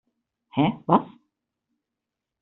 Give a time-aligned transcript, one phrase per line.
[0.55, 1.05] Hä, was?